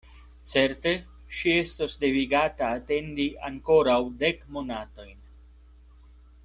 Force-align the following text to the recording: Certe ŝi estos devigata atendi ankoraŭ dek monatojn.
Certe 0.45 0.93
ŝi 1.39 1.51
estos 1.63 1.97
devigata 2.05 2.71
atendi 2.79 3.29
ankoraŭ 3.53 4.01
dek 4.25 4.45
monatojn. 4.57 5.17